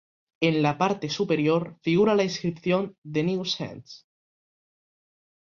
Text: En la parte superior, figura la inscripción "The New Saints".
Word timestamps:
En 0.41 0.63
la 0.63 0.69
parte 0.79 1.09
superior, 1.09 1.77
figura 1.83 2.15
la 2.15 2.23
inscripción 2.23 2.97
"The 3.03 3.21
New 3.21 3.45
Saints". 3.45 4.07